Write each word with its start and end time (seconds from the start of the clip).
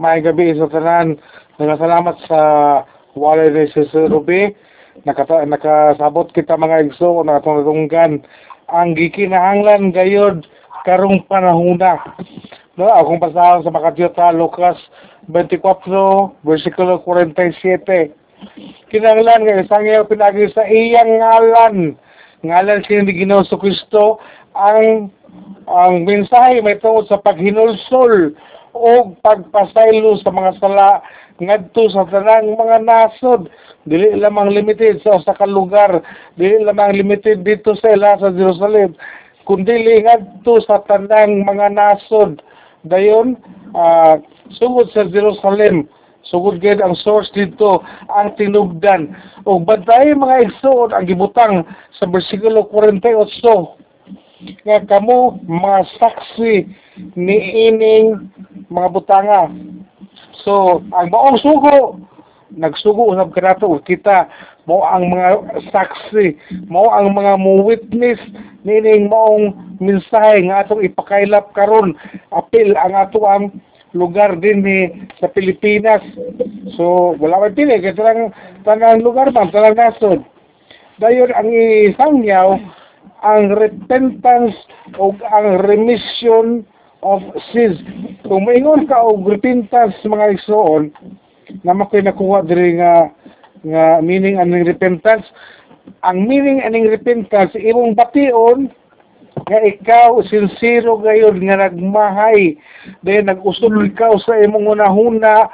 may 0.00 0.24
gabi 0.24 0.56
sa 0.56 0.72
tanan. 0.72 1.20
Nagasalamat 1.60 2.16
sa 2.24 2.40
walay 3.12 3.52
ni 3.52 3.68
si 3.68 3.84
Sir 3.92 4.08
Ruby. 4.08 4.48
Nakata 5.04 5.44
nakasabot 5.44 6.32
kita 6.32 6.56
mga 6.56 6.88
igso 6.88 7.20
na 7.20 7.36
atong 7.36 7.60
natunggan 7.60 8.24
ang 8.72 8.96
gikinahanglan 8.96 9.92
gayod 9.92 10.48
karong 10.88 11.20
panahuna. 11.28 12.00
No, 12.80 12.88
akong 12.88 13.20
basahan 13.20 13.60
sa 13.60 13.68
Makatiyota, 13.68 14.32
Lucas 14.32 14.80
24, 15.28 16.32
versikulo 16.48 17.04
47. 17.04 18.08
Kinahanglan 18.88 19.44
nga 19.44 19.60
isang 19.60 19.84
iyo 19.84 20.08
pinagi 20.08 20.48
sa 20.56 20.64
iyang 20.64 21.20
ngalan. 21.20 21.76
Ngalan 22.40 22.80
siya 22.88 23.04
ni 23.04 23.12
Ginoo 23.12 23.44
sa 23.44 23.60
Kristo 23.60 24.16
ang 24.56 25.12
ang 25.68 26.08
mensahe 26.08 26.64
may 26.64 26.80
tungod 26.80 27.04
sa 27.06 27.20
paghinulsol 27.20 28.32
o 28.74 29.14
pagpasaylo 29.22 30.18
sa 30.22 30.30
mga 30.30 30.52
sala 30.62 31.02
ngadto 31.40 31.88
sa 31.90 32.04
tanang 32.06 32.54
mga 32.54 32.78
nasod. 32.84 33.48
Dili 33.88 34.12
lamang 34.20 34.52
limited 34.52 35.00
sa 35.00 35.16
usa 35.16 35.32
ka 35.32 35.48
lugar. 35.48 36.04
Dili 36.36 36.60
lamang 36.62 36.94
limited 36.94 37.42
dito 37.42 37.72
sa 37.80 37.96
ila 37.96 38.20
sa 38.20 38.30
Jerusalem 38.30 38.94
kundi 39.48 40.04
ngadto 40.04 40.60
sa 40.62 40.84
tanang 40.84 41.42
mga 41.48 41.74
nasod. 41.74 42.38
Dayon 42.84 43.40
uh, 43.74 44.20
sugod 44.56 44.92
sa 44.92 45.08
Jerusalem 45.08 45.88
sugod 46.28 46.60
gid 46.60 46.84
ang 46.84 46.94
source 47.00 47.32
dito 47.32 47.80
ang 48.12 48.36
tinubdan 48.36 49.16
ug 49.48 49.64
bantay 49.64 50.12
mga 50.12 50.52
igsoon 50.52 50.92
ang 50.92 51.08
gibutang 51.08 51.64
sa 51.96 52.04
bersikulo 52.04 52.68
48 52.68 53.08
nga 54.64 54.78
kamo 54.84 55.40
mga 55.44 55.80
saksi 56.00 56.54
ni 57.16 57.36
ining 57.68 58.30
mga 58.70 58.88
butanga. 58.94 59.50
So, 60.46 60.80
ang 60.94 61.10
maong 61.10 61.38
sugo, 61.42 62.00
nagsugo 62.54 63.14
usab 63.14 63.30
kanato 63.34 63.70
kita 63.86 64.26
mo 64.66 64.82
ang 64.86 65.10
mga 65.10 65.60
saksi, 65.70 66.34
mo 66.70 66.90
ang 66.90 67.14
mga 67.14 67.38
mo 67.38 67.62
witness 67.66 68.18
nining 68.62 69.10
maong 69.10 69.54
mensahe 69.82 70.44
nga 70.46 70.62
atong 70.66 70.84
ipakailap 70.84 71.50
karon 71.56 71.96
apil 72.30 72.76
ang 72.76 72.94
ato 72.94 73.24
ang 73.24 73.50
lugar 73.96 74.38
din 74.38 74.62
ni 74.62 74.78
sa 75.18 75.26
Pilipinas. 75.26 76.02
So, 76.78 77.18
wala 77.18 77.42
man 77.42 77.58
pili 77.58 77.82
kay 77.82 77.96
tanang 77.96 78.30
tanang 78.62 79.02
lugar 79.02 79.34
man, 79.34 79.50
tanang 79.50 79.74
nasod. 79.74 80.22
Dayon 81.02 81.32
ang 81.34 81.48
isang 81.50 82.22
yaw 82.22 82.54
ang 83.20 83.52
repentance 83.56 84.56
o 84.96 85.12
ang 85.32 85.60
remission 85.64 86.62
of 87.02 87.20
sins. 87.52 87.80
Kung 88.24 88.44
maingon 88.44 88.84
ka 88.84 89.00
og 89.00 89.24
repentance 89.28 89.96
mga 90.04 90.36
igsoon, 90.36 90.92
na 91.66 91.74
makoy 91.74 92.04
nakuha 92.04 92.46
diri 92.46 92.78
nga 92.78 93.10
nga 93.60 94.00
meaning 94.00 94.40
aning 94.40 94.64
repentance, 94.64 95.26
ang 96.04 96.24
meaning 96.24 96.64
aning 96.64 96.88
repentance 96.88 97.52
imong 97.56 97.96
bation 97.96 98.72
nga 99.48 99.58
ikaw 99.64 100.20
sincero 100.28 101.00
gayud 101.00 101.40
nga 101.42 101.68
nagmahay 101.68 102.56
dahil 103.02 103.24
nag-usol 103.26 103.72
ikaw 103.88 104.14
sa 104.20 104.38
imong 104.40 104.78
unahuna 104.78 105.48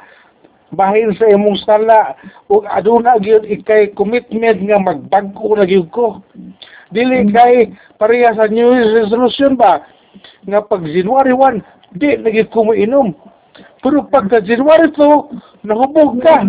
bahin 0.75 1.15
sa 1.15 1.31
imong 1.31 1.55
sala 1.63 2.15
ug 2.51 2.67
aduna 2.67 3.15
gyud 3.23 3.47
ikay 3.47 3.95
commitment 3.95 4.59
nga 4.59 4.79
magbag-o 4.83 5.55
na 5.55 5.63
gyud 5.63 5.87
ko 5.95 6.19
dili 6.91 7.27
kay 7.31 7.71
pareha 7.95 8.35
sa 8.35 8.51
New 8.51 8.75
resolution 8.75 9.55
ba 9.55 9.83
nga 10.45 10.59
pag 10.63 10.83
January 10.85 11.33
1 11.33 11.97
di 11.97 12.19
nagit 12.19 12.51
ko 12.51 12.71
inom 12.75 13.15
pero 13.81 14.05
pagka 14.09 14.41
January 14.41 14.89
2 14.93 15.65
nahubog 15.65 16.21
ka. 16.21 16.45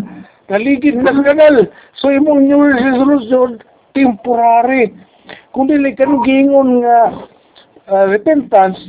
Naligid 0.48 1.04
ka 1.04 1.12
sa 1.12 1.22
kanal. 1.24 1.56
So 2.00 2.08
imong 2.08 2.48
New 2.48 2.60
Year's 2.64 2.80
resolution 2.80 3.60
temporary. 3.92 4.96
Kung 5.52 5.68
dili 5.68 5.92
ka 5.92 6.08
gingon 6.08 6.84
nga 6.84 6.98
uh, 7.92 8.04
repentance 8.08 8.80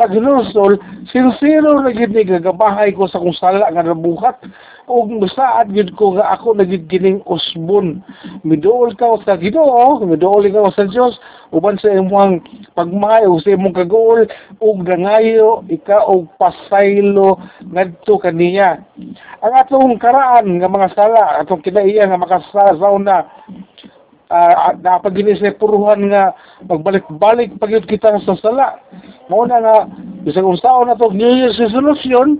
pag 0.00 0.16
hinusol, 0.16 0.80
sincero 1.12 1.84
na 1.84 1.92
gid 1.92 2.16
ni 2.16 2.24
gagabahay 2.24 2.88
ko 2.96 3.04
sa 3.04 3.20
kung 3.20 3.36
sala 3.36 3.68
nga 3.68 3.84
nabuhat. 3.84 4.40
Ug 4.88 5.12
saad 5.28 5.76
gid 5.76 5.92
ko 6.00 6.16
nga 6.16 6.32
ako 6.40 6.56
nagid 6.56 6.88
kining 6.88 7.20
usbon. 7.28 8.00
Miduol 8.40 8.96
ka 8.96 9.20
sa 9.28 9.36
Ginoo 9.36 10.00
miduol 10.00 10.48
ka 10.48 10.72
sa 10.72 10.88
Dios 10.88 11.20
uban 11.52 11.76
sa 11.76 11.92
imong 11.92 12.40
pagmayo 12.78 13.36
sa 13.44 13.52
imong 13.52 13.76
kagool 13.76 14.24
ug 14.62 14.76
nangayo 14.86 15.66
ika 15.68 16.06
og 16.06 16.30
pasaylo 16.38 17.36
ngadto 17.68 18.22
kaniya 18.22 18.80
ang 19.42 19.54
atong 19.58 19.98
karaan 19.98 20.62
nga 20.62 20.70
mga 20.70 20.88
sala 20.94 21.42
atong 21.42 21.62
kinaiya 21.62 22.06
nga 22.06 22.22
makasasaw 22.22 22.94
na 23.02 23.26
uh, 24.30 24.72
dapat 24.78 25.10
gini 25.18 25.34
sa 25.36 25.52
puruhan 25.58 26.06
nga 26.08 26.32
magbalik-balik 26.64 27.58
pagyud 27.58 27.84
kita 27.84 28.22
sa 28.22 28.38
sala. 28.38 28.78
Mao 29.26 29.44
na 29.44 29.58
nga 29.58 29.76
bisag 30.22 30.46
unsaon 30.46 30.88
na 30.88 30.96
to 30.96 31.10
New 31.10 31.28
Year's 31.28 31.58
resolution 31.58 32.38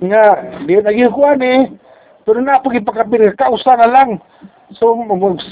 nga 0.00 0.56
di 0.64 0.80
nagikuan 0.80 1.44
eh 1.44 1.68
pero 2.24 2.40
na 2.40 2.60
pag 2.60 2.76
ipakapin 2.76 3.36
kausa 3.36 3.76
na 3.76 3.88
lang. 3.88 4.10
So 4.76 4.96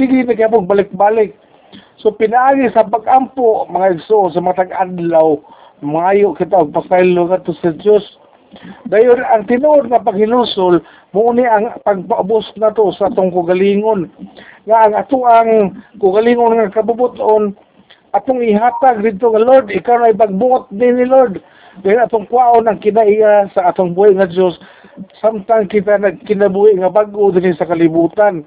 sige 0.01 0.25
na 0.25 0.35
kaya 0.35 0.49
balik-balik. 0.49 1.37
So 2.01 2.15
pinaagi 2.15 2.73
sa 2.73 2.89
pagampo 2.89 3.69
mga 3.69 4.01
igso 4.01 4.33
sa 4.33 4.41
mga 4.41 4.67
tag-adlaw 4.67 5.37
maayo 5.85 6.35
kita 6.35 6.59
og 6.59 6.75
pasaylo 6.75 7.29
ngadto 7.29 7.55
sa 7.61 7.71
Dios. 7.77 8.03
Dayon 8.89 9.21
ang 9.21 9.45
tinuod 9.45 9.93
nga 9.93 10.01
paghinusol 10.01 10.81
mo 11.13 11.31
ni 11.37 11.45
ang 11.45 11.69
pagpaubos 11.85 12.49
na 12.57 12.73
to 12.73 12.89
sa 12.97 13.13
atong 13.13 13.29
kugalingon 13.29 14.09
nga 14.69 14.85
ang 14.85 14.95
ato 15.01 15.25
ang 15.25 15.81
kugalingon 15.97 16.61
nga 16.61 16.77
kabubuton 16.77 17.57
atong 18.13 18.45
ihatag 18.45 19.01
dito 19.01 19.33
nga 19.33 19.41
Lord 19.41 19.73
ikaw 19.73 19.97
na 19.97 20.13
ibagbuot 20.13 20.69
din 20.77 21.01
ni 21.01 21.09
Lord. 21.09 21.41
Dahil 21.81 22.05
atong 22.05 22.29
kwaon 22.29 22.69
ang 22.69 22.83
kinaiya 22.83 23.49
sa 23.57 23.73
atong 23.73 23.97
buhay 23.97 24.13
nga 24.13 24.29
Dios 24.29 24.61
samtang 25.25 25.71
kita 25.71 25.97
nagkinabuhi 25.97 26.77
nga 26.83 26.93
bag-o 26.93 27.33
din 27.33 27.55
sa 27.57 27.65
kalibutan. 27.65 28.45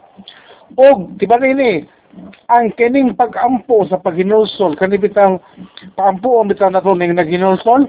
Og 0.77 1.17
tiba 1.17 1.41
ni 1.41 1.87
ang 2.51 2.69
kining 2.75 3.15
pag-ampo 3.15 3.87
sa 3.87 3.97
paghinulsol 3.97 4.75
kani 4.75 4.99
bitang 4.99 5.39
paampo 5.95 6.43
ang 6.43 6.51
bitang 6.51 6.75
nato 6.75 6.91
ning 6.91 7.15
naghinulsol? 7.15 7.87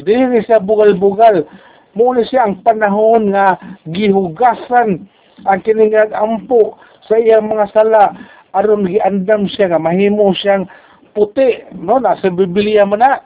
Dili 0.00 0.40
siya 0.44 0.64
bugal-bugal. 0.64 1.44
Muna 1.92 2.24
siya 2.24 2.48
ang 2.48 2.64
panahon 2.64 3.36
nga 3.36 3.60
gihugasan 3.84 5.04
ang 5.44 5.60
kining 5.60 5.92
ampo 6.16 6.80
sa 7.10 7.18
iyang 7.18 7.50
mga 7.50 7.66
sala 7.74 8.14
aron 8.54 8.86
giandam 8.86 9.50
siya 9.50 9.74
nga 9.74 9.82
mahimo 9.82 10.30
siyang 10.30 10.70
puti 11.10 11.66
no? 11.74 11.98
Nasa 11.98 12.30
Biblia 12.30 12.86
man 12.86 13.02
na 13.02 13.18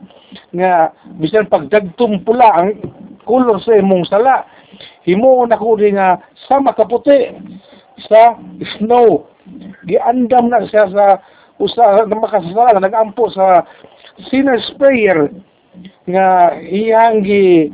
nga 0.56 0.88
bisan 1.20 1.52
pagdagtom 1.52 2.24
pula 2.24 2.48
ang 2.56 2.80
kulor 3.28 3.60
sa 3.60 3.76
imong 3.76 4.08
sala. 4.08 4.48
Himo 5.04 5.44
na 5.44 5.60
ko 5.60 5.76
nga 5.76 6.16
sama 6.48 6.72
kaputi 6.72 7.28
sa 8.08 8.40
snow. 8.80 9.28
Giandam 9.84 10.48
na 10.48 10.64
siya 10.64 10.88
sa 10.88 11.20
usa 11.60 12.08
na 12.08 12.16
makasala 12.16 12.80
nagampo 12.80 13.28
sa 13.30 13.68
sinner's 14.32 14.64
prayer 14.80 15.28
nga 16.08 16.56
iyang 16.58 17.22
gi 17.22 17.70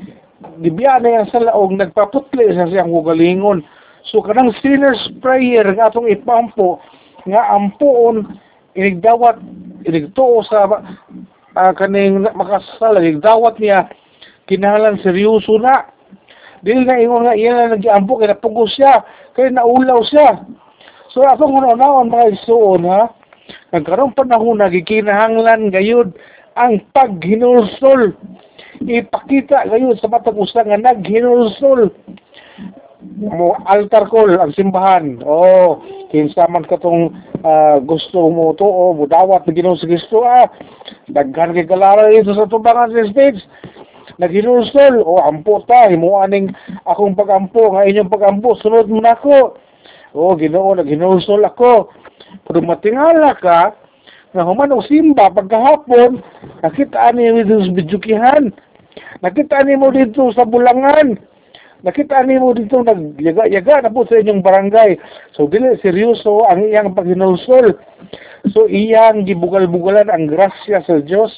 gibiya 0.60 1.00
na 1.00 1.20
yan 1.20 1.26
sa 1.28 1.40
laog 1.40 1.76
nagpaputli 1.76 2.52
sa 2.52 2.68
siyang 2.68 2.92
hugalingon 2.92 3.64
so 4.10 4.20
kanang 4.20 4.50
sinner's 4.58 5.00
prayer 5.22 5.64
nga 5.72 5.88
atong 5.88 6.10
ipampo 6.10 6.82
nga 7.24 7.54
ampuon 7.54 8.26
inigdawat 8.74 9.38
inigtuo 9.86 10.42
sa 10.44 10.66
uh, 10.66 11.72
kaning 11.78 12.26
makasala 12.34 13.00
inigdawat 13.00 13.56
niya 13.62 13.86
kinahanglan 14.50 14.98
seryoso 15.00 15.56
na 15.62 15.88
dili 16.60 16.84
na 16.84 17.00
ingon 17.00 17.24
nga 17.24 17.38
iya 17.38 17.54
na 17.54 17.78
nagiampo 17.78 18.20
kay 18.20 18.28
napugos 18.28 18.74
siya 18.76 19.00
kay 19.32 19.48
naulaw 19.48 20.02
siya 20.04 20.44
so 21.14 21.24
atong 21.24 21.56
unaon 21.56 22.12
mga 22.12 22.36
isuon 22.36 22.84
ha 22.84 23.08
nagkaroon 23.72 24.12
panahon 24.12 24.58
na 24.58 24.68
gikinahanglan 24.68 25.70
gayud 25.70 26.12
ang 26.58 26.82
paghinulsol. 26.92 28.14
Ipakita 28.80 29.68
ngayon 29.68 29.96
sa 30.00 30.08
matag 30.08 30.36
usa 30.36 30.64
nga 30.64 30.78
naghinulsol. 30.78 31.92
Mo 33.00 33.56
altar 33.64 34.08
call 34.12 34.36
ang 34.36 34.52
simbahan. 34.52 35.24
Oh, 35.24 35.80
kinsa 36.12 36.44
man 36.52 36.68
katong 36.68 37.16
uh, 37.40 37.80
gusto 37.80 38.28
mo 38.28 38.52
to 38.52 38.68
o 38.68 38.92
oh, 38.92 38.96
mudawat 38.96 39.48
na 39.48 39.56
Ginoo 39.56 39.76
sa 39.80 39.88
Kristo 39.88 40.20
ah. 40.20 40.52
Daghan 41.08 41.56
kay 41.56 41.64
kalara 41.64 42.12
dito 42.12 42.36
sa 42.36 42.44
tubangan 42.44 42.92
sa 42.92 43.08
stage. 43.08 43.40
Naghinulsol 44.20 45.00
o 45.00 45.16
oh, 45.16 45.24
ampo 45.24 45.64
ta 45.64 45.88
himo 45.88 46.20
aning 46.20 46.52
akong 46.84 47.16
pagampo 47.16 47.72
nga 47.72 47.88
inyong 47.88 48.12
pagampo 48.12 48.52
sunod 48.60 48.92
mo 48.92 49.00
nako. 49.00 49.56
Oh, 50.12 50.36
Ginoo 50.36 50.76
naghinulsol 50.76 51.40
ako. 51.40 51.88
Pero 52.44 52.60
matingala 52.60 53.32
ka, 53.40 53.74
nga 54.30 54.46
human 54.46 54.70
og 54.70 54.86
simba 54.86 55.26
pagkahapon 55.34 56.22
nakita 56.62 57.10
ni 57.10 57.42
dito 57.42 57.66
sa 57.66 57.74
bidyukihan 57.74 58.44
nakita 59.26 59.66
ni 59.66 59.74
mo 59.74 59.90
dito 59.90 60.30
sa 60.30 60.46
bulangan 60.46 61.18
nakita 61.82 62.24
nimo 62.24 62.52
dito 62.52 62.84
nagyaga-yaga 62.84 63.86
na 63.86 63.92
po 63.92 64.04
sa 64.04 64.20
inyong 64.20 64.44
barangay. 64.44 65.00
So 65.36 65.48
dili 65.48 65.76
seryoso 65.80 66.44
ang 66.48 66.68
iyang 66.68 66.92
paghinulsol. 66.92 67.76
So 68.52 68.68
iyang 68.68 69.24
gibugal-bugalan 69.24 70.08
ang 70.12 70.28
grasya 70.28 70.84
sa 70.84 71.00
Dios. 71.00 71.32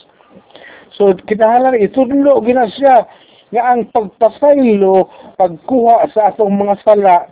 So 0.95 1.15
kinahanglan 1.15 1.81
itudlo 1.81 2.43
gina 2.45 2.69
siya 2.69 3.07
nga 3.53 3.63
ang 3.77 3.89
pagpasaylo 3.93 5.09
pagkuha 5.37 6.09
sa 6.17 6.33
atong 6.33 6.57
mga 6.57 6.77
sala 6.83 7.29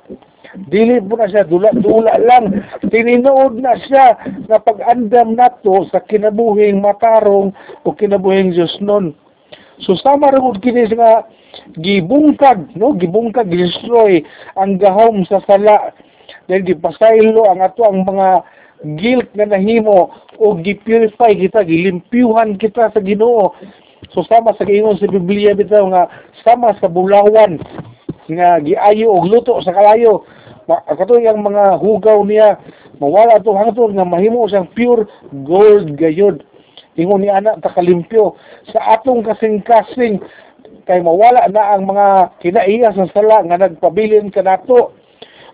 dili 0.69 0.99
po 1.01 1.15
na 1.17 1.31
siya 1.31 1.47
dula-dula 1.47 2.19
lang 2.21 2.67
tininood 2.91 3.57
na 3.63 3.79
siya 3.79 4.19
na 4.51 4.59
pag-andam 4.59 5.39
nato 5.39 5.87
sa 5.89 6.03
kinabuhing 6.05 6.83
matarong 6.83 7.55
o 7.87 7.95
kinabuhing 7.95 8.53
Diyos 8.53 8.75
nun 8.83 9.15
so 9.85 9.97
sama 9.99 10.33
rin 10.33 10.45
kini 10.61 10.87
nga 10.93 11.25
gibungkag 11.79 12.75
no? 12.77 12.95
Gibungkag 12.97 13.51
destroy 13.51 14.23
ang 14.59 14.79
gahom 14.79 15.27
sa 15.27 15.43
sala. 15.45 15.95
Dahil 16.47 16.67
gipasaylo 16.67 17.47
ang 17.47 17.63
ato 17.63 17.83
ang 17.87 18.07
mga 18.07 18.43
guilt 18.97 19.29
na 19.37 19.51
nahimo 19.51 20.09
o 20.41 20.57
gipurify 20.57 21.37
kita 21.37 21.67
gilimpyuhan 21.67 22.57
kita 22.57 22.91
sa 22.91 23.01
Ginoo. 23.03 23.53
So 24.11 24.25
sama 24.27 24.57
sa 24.57 24.67
giingon 24.67 24.99
sa 24.99 25.11
Biblia 25.11 25.55
bitaw 25.55 25.85
nga 25.93 26.09
sama 26.43 26.75
sa 26.81 26.89
bulawan 26.91 27.61
nga 28.31 28.59
giayo 28.63 29.15
og 29.21 29.29
luto 29.29 29.59
sa 29.63 29.75
kalayo. 29.75 30.25
Kato 30.71 31.19
yung 31.19 31.43
mga 31.43 31.83
hugaw 31.83 32.23
niya 32.23 32.59
mawala 33.03 33.43
to 33.43 33.51
hangtod 33.55 33.91
nga 33.95 34.07
mahimo 34.07 34.47
siyang 34.47 34.71
pure 34.71 35.07
gold 35.45 35.99
gayod 35.99 36.47
ingon 36.99 37.23
ni 37.23 37.31
anak 37.31 37.63
takalimpyo. 37.63 38.35
Sa 38.73 38.99
atong 38.99 39.23
kasing-kasing 39.27 40.19
kay 40.89 40.99
mawala 41.03 41.47
na 41.51 41.77
ang 41.77 41.87
mga 41.87 42.35
kinaiya 42.43 42.91
sa 42.95 43.11
sala 43.15 43.47
nga 43.47 43.61
nagpabilin 43.61 44.33
kanato 44.35 44.95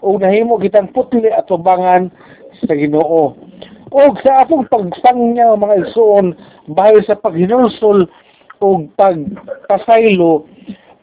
o 0.01 0.17
nahimo 0.17 0.61
kitang 0.61 0.93
putli 0.93 1.29
at 1.29 1.49
tubangan 1.49 2.13
sa 2.65 2.73
Ginoo. 2.73 3.37
O 3.93 4.01
sa 4.21 4.45
atong 4.45 4.69
pagsangya 4.69 5.57
mga 5.57 5.89
igsoon 5.89 6.37
bahay 6.73 7.01
sa 7.05 7.19
paghinulsol 7.21 8.09
o 8.61 8.67
pagpasaylo 8.97 10.49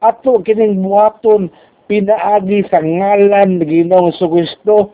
ato 0.03 0.43
kining 0.43 0.83
buhaton 0.83 1.47
pinaagi 1.87 2.67
sa 2.67 2.83
ngalan 2.83 3.63
ni 3.63 3.65
Ginoong 3.69 4.11
Kristo 4.11 4.91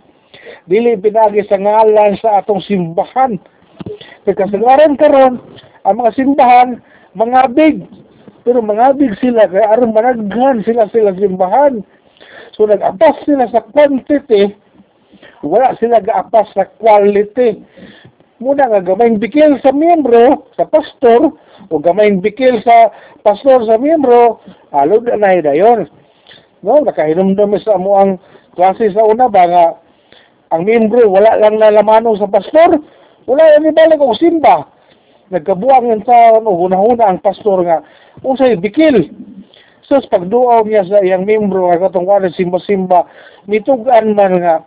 dili 0.69 0.93
pinaagi 0.99 1.49
sa 1.49 1.57
ngalan 1.57 2.13
sa 2.21 2.43
atong 2.43 2.61
simbahan 2.61 3.41
kay 4.25 4.35
kasagaran 4.35 4.99
karon 4.99 5.39
ang 5.87 5.95
mga 5.99 6.15
simbahan 6.15 6.69
mga 7.15 7.41
big. 7.55 7.87
Pero 8.47 8.63
mga 8.63 8.95
big 8.95 9.13
sila 9.19 9.47
kay 9.47 9.63
aron 9.63 9.95
managhan 9.95 10.63
sila 10.63 10.87
sila 10.91 11.15
simbahan. 11.15 11.83
So 12.55 12.67
nag-apas 12.67 13.23
sila 13.23 13.47
sa 13.51 13.63
quantity. 13.69 14.55
Wala 15.39 15.75
sila 15.79 16.03
gaapas 16.03 16.51
sa 16.51 16.67
quality. 16.67 17.63
Muna 18.43 18.71
nga 18.71 18.83
gamayng 18.83 19.19
bikil 19.19 19.59
sa 19.59 19.71
miyembro 19.71 20.47
sa 20.55 20.67
pastor 20.67 21.35
o 21.67 21.73
gamayng 21.79 22.23
bikil 22.23 22.59
sa 22.63 22.91
pastor 23.23 23.67
sa 23.67 23.75
miyembro 23.75 24.39
alod 24.71 25.07
na 25.07 25.19
na 25.19 25.43
dayon 25.43 25.87
No, 26.59 26.83
nakahinumdum 26.83 27.55
sa 27.63 27.79
mo 27.79 27.95
ang 27.95 28.11
klase 28.51 28.91
sa 28.91 29.07
una 29.07 29.31
ba 29.31 29.47
nga 29.47 29.65
ang 30.51 30.67
miyembro 30.67 31.07
wala 31.07 31.39
lang 31.39 31.55
nalamanong 31.55 32.19
sa 32.19 32.27
pastor, 32.27 32.83
wala 33.29 33.53
yan 33.53 33.69
ibalik 33.69 34.01
og 34.01 34.17
simba. 34.17 34.65
Nagkabuang 35.29 35.93
yan 35.93 36.01
sa 36.01 36.41
ano, 36.41 36.57
hunahuna 36.57 37.05
ang 37.05 37.21
pastor 37.21 37.61
nga 37.61 37.85
usay 38.25 38.57
bikil. 38.57 39.05
So, 39.85 40.01
pagduaw 40.01 40.65
niya 40.65 40.85
sa 40.85 41.05
iyang 41.05 41.25
miyembro 41.25 41.69
nga 41.69 41.89
katong 41.89 42.09
wala 42.09 42.29
simba-simba, 42.33 43.05
mitugan 43.45 44.17
man 44.17 44.41
nga 44.41 44.65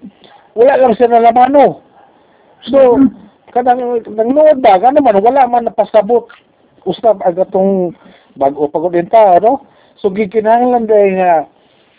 wala 0.55 0.79
lang 0.79 0.95
siya 0.95 1.11
nalamano. 1.11 1.83
So, 2.71 2.99
kanang 3.51 4.03
nangnood 4.07 4.63
ba, 4.63 4.79
naman, 4.79 5.19
wala 5.19 5.47
man 5.51 5.67
napasabot 5.67 6.27
usap 6.87 7.23
ang 7.23 7.39
katong 7.39 7.95
bago 8.35 8.67
pagod 8.67 8.95
ta, 9.11 9.39
no? 9.39 9.63
So, 10.03 10.11
gikinahanglan 10.11 10.91
dahil 10.91 11.13
nga 11.19 11.35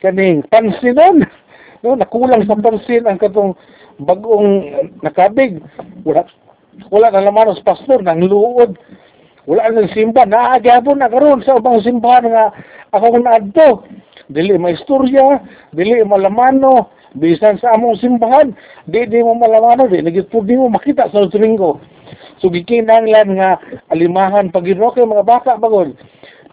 kaning 0.04 0.44
pansinon 0.52 1.24
no 1.84 1.96
nakulang 1.96 2.44
sa 2.44 2.60
pansin 2.60 3.08
ang 3.08 3.16
katong 3.16 3.56
bagong 4.04 4.68
nakabig 5.00 5.64
wala 6.04 6.28
wala 6.90 7.14
na 7.14 7.26
laman 7.26 7.54
sa 7.58 7.74
pastor 7.74 8.02
nang 8.02 8.22
luod 8.24 8.78
wala 9.44 9.72
nang 9.72 9.92
simba. 9.92 10.24
Naagyapon 10.24 11.04
na 11.04 11.12
karon 11.12 11.44
sa 11.44 11.60
ubang 11.60 11.84
simbahan 11.84 12.32
nga 12.32 12.56
ako 12.96 13.20
naadto. 13.20 13.70
Dili 14.32 14.56
maistorya 14.56 15.44
dili 15.76 16.00
malamano. 16.08 16.90
Bisan 17.14 17.62
sa 17.62 17.78
among 17.78 18.02
simbahan 18.02 18.58
di 18.90 19.06
di 19.06 19.22
mo 19.22 19.38
malamano 19.38 19.86
di 19.86 20.02
nagitpud 20.02 20.50
mo 20.58 20.66
makita 20.74 21.14
sa 21.14 21.30
Domingo 21.30 21.78
so 22.42 22.50
gikinahanglan 22.50 23.38
nga 23.38 23.62
alimahan 23.94 24.50
pagino 24.50 24.90
kay 24.92 25.06
mga 25.06 25.22
bata 25.22 25.52
bagod. 25.62 25.94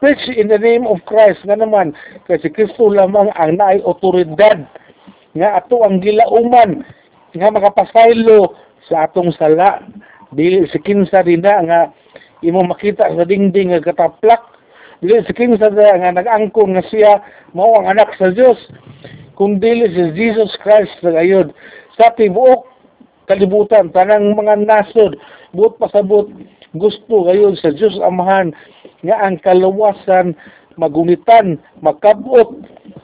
Preach 0.00 0.20
in 0.32 0.48
the 0.48 0.60
name 0.60 0.84
of 0.84 1.00
Christ 1.04 1.40
nga 1.48 1.56
naman 1.56 1.96
kay 2.28 2.40
si 2.44 2.52
Kristo 2.52 2.92
lamang 2.92 3.32
ang 3.36 3.56
naay 3.56 3.80
otoridad 3.84 4.64
nga 5.32 5.48
ato 5.60 5.80
ang 5.80 6.04
gilauman 6.04 6.84
nga 7.36 7.48
makapasaylo 7.48 8.52
sa 8.84 9.08
atong 9.08 9.32
sala 9.36 9.80
dili 10.34 10.66
si 10.70 10.78
kinsa 10.82 11.22
din 11.26 11.42
na 11.42 11.62
nga 11.64 11.80
imo 12.44 12.62
makita 12.64 13.10
sa 13.10 13.24
dingding 13.26 13.74
nga 13.74 13.84
kataplak 13.84 14.42
dili 15.02 15.22
si 15.26 15.32
kinsa 15.34 15.70
na 15.72 15.98
nga 15.98 16.16
nag-angkon 16.22 16.76
nga 16.76 16.84
siya 16.86 17.22
mao 17.56 17.78
ang 17.78 17.90
anak 17.90 18.14
sa 18.16 18.30
Dios 18.30 18.58
kung 19.34 19.58
dili 19.58 19.88
si 19.90 20.02
Jesus 20.14 20.54
Christ 20.60 20.92
sa 21.02 21.10
gayud 21.14 21.50
sa 21.96 22.14
tibuok 22.14 22.66
kalibutan 23.26 23.90
tanang 23.94 24.34
mga 24.34 24.66
nasod 24.66 25.18
buot 25.54 25.78
pasabot 25.78 26.30
gusto 26.78 27.26
gayon 27.26 27.58
sa 27.58 27.74
Diyos 27.74 27.98
Amahan 27.98 28.54
nga 29.02 29.16
ang 29.26 29.42
kaluwasan 29.42 30.38
magumitan, 30.80 31.60
makabot 31.84 32.56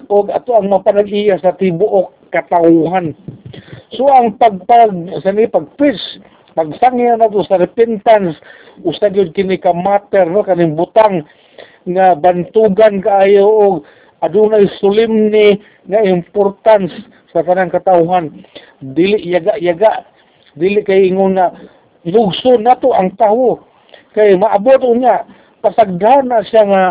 o 0.09 0.17
ato 0.33 0.57
ang 0.57 0.73
mapanag-iya 0.73 1.37
sa 1.43 1.53
tibuok 1.53 2.31
katauhan. 2.33 3.13
So 3.93 4.09
ang 4.09 4.41
pagpag 4.41 4.93
sa 5.21 5.31
ni 5.37 5.45
pagpis 5.45 5.99
pagsangya 6.57 7.21
na 7.21 7.29
to 7.29 7.45
sa 7.45 7.61
repentance 7.61 8.41
usa 8.81 9.13
gyud 9.13 9.37
kini 9.37 9.61
ka 9.61 9.77
matter 9.77 10.25
no? 10.25 10.41
Kaning 10.41 10.73
butang 10.73 11.29
nga 11.85 12.17
bantugan 12.17 13.05
kaayo 13.05 13.45
og 13.47 13.75
adunay 14.25 14.65
solemne 14.81 15.61
nga 15.87 16.01
importance 16.03 16.97
sa 17.31 17.45
kanang 17.45 17.69
katawhan 17.69 18.33
dili 18.81 19.21
yaga-yaga 19.29 20.09
dili 20.57 20.81
kay 20.81 21.13
ingon 21.13 21.37
na 21.37 21.53
lugso 22.09 22.57
nato 22.57 22.97
ang 22.97 23.13
tawo. 23.21 23.61
Kay 24.17 24.41
maabot 24.41 24.97
niya 24.97 25.29
pasagdan 25.61 26.33
na 26.33 26.41
siya 26.41 26.65
nga 26.65 26.83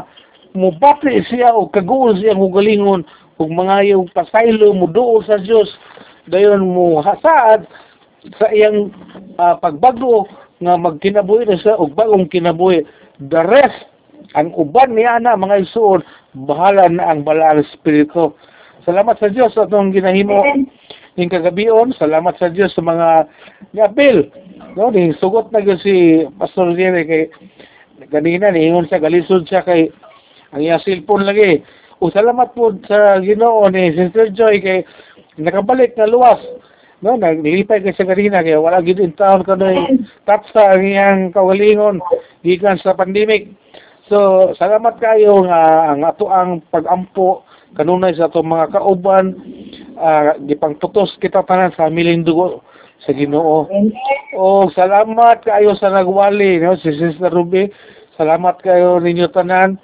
mubati 0.53 1.25
siya 1.25 1.57
o 1.57 1.67
kaguol 1.67 2.15
siya 2.15 2.37
hugalingon 2.37 3.03
ug 3.35 3.49
mga 3.51 3.91
yung 3.91 4.07
pasaylo 4.15 4.71
mo 4.71 4.87
duol 4.87 5.25
sa 5.27 5.35
Dios 5.41 5.67
dayon 6.31 6.63
mo 6.63 7.03
hasaad 7.03 7.67
sa 8.37 8.49
iyang 8.49 8.89
uh, 9.37 9.55
pagbago 9.61 10.25
nga 10.63 10.79
magkinabuhi 10.79 11.45
na 11.45 11.59
siya 11.59 11.77
og 11.77 11.93
bagong 11.93 12.31
kinabuhi. 12.31 12.85
The 13.19 13.41
rest 13.45 13.85
ang 14.35 14.51
uban 14.57 14.95
niya 14.95 15.21
na 15.21 15.39
mga 15.39 15.63
isuon 15.67 16.01
bahala 16.47 16.89
na 16.91 17.11
ang 17.11 17.23
balaang 17.23 17.63
espiritu. 17.63 18.35
Salamat 18.83 19.17
sa 19.17 19.31
Dios 19.31 19.55
sa 19.55 19.65
atong 19.65 19.95
ginahimo. 19.95 20.43
Ning 21.15 21.31
kagabion 21.31 21.95
salamat 21.95 22.35
sa 22.35 22.51
Dios 22.51 22.75
sa 22.75 22.83
mga 22.83 23.31
niapil 23.71 24.27
no 24.75 24.91
ning 24.91 25.15
sugot 25.15 25.47
na 25.55 25.63
si 25.79 26.27
Pastor 26.35 26.75
Jerry 26.75 27.07
kay 27.07 27.23
kanina 28.11 28.51
niingon 28.51 28.91
sa 28.91 28.99
galisod 28.99 29.47
siya 29.47 29.63
kay 29.63 29.87
ang 30.51 30.61
iya 30.63 30.79
cellphone 30.83 31.23
lagi. 31.23 31.63
O 32.03 32.11
salamat 32.11 32.51
po 32.51 32.75
sa 32.87 33.23
Ginoo 33.23 33.63
ni 33.71 33.95
Sister 33.95 34.27
Joy 34.35 34.59
kay 34.59 34.83
nakabalik 35.39 35.95
na 35.95 36.11
luwas. 36.11 36.43
No, 37.05 37.21
naglipay 37.21 37.85
kay 37.85 37.93
sa 37.93 38.09
kanina 38.09 38.41
kay 38.41 38.57
wala 38.57 38.81
gid 38.81 38.97
in 38.97 39.13
town 39.13 39.45
kanoy 39.45 39.77
tapsa 40.25 40.73
ang 40.73 40.81
iyang 40.81 41.29
kawalingon 41.29 42.01
gikan 42.41 42.81
sa 42.81 42.97
pandemic. 42.97 43.53
So, 44.09 44.49
salamat 44.57 44.97
kayo 44.97 45.45
nga 45.45 45.93
ang 45.93 46.01
ato 46.01 46.33
ang 46.33 46.65
pagampo 46.73 47.45
kanunay 47.77 48.17
sa 48.17 48.25
atong 48.25 48.49
mga 48.49 48.73
kauban 48.73 49.37
uh, 50.01 50.33
gipangtutos 50.49 51.13
kita 51.21 51.45
tanan 51.45 51.69
sa 51.77 51.93
miling 51.93 52.25
dugo 52.25 52.65
sa 53.05 53.13
Ginoo. 53.13 53.69
O 54.33 54.73
salamat 54.73 55.45
kayo 55.45 55.77
sa 55.77 55.93
nagwali 55.93 56.57
no 56.57 56.73
si 56.81 56.89
Sister 56.89 57.29
Ruby. 57.29 57.69
Salamat 58.17 58.57
kayo 58.65 58.97
ninyo 58.97 59.29
tanan 59.29 59.77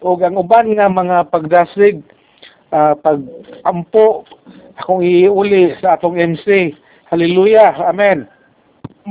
o 0.00 0.16
ang 0.16 0.40
uban 0.40 0.72
nga 0.72 0.88
mga 0.88 1.28
pagdasig 1.28 2.00
uh, 2.72 2.96
pagampo 2.96 4.24
akong 4.78 5.02
iuli 5.04 5.74
sa 5.80 5.96
atong 5.96 6.16
MC. 6.16 6.72
Hallelujah. 7.10 7.76
Amen. 7.88 8.28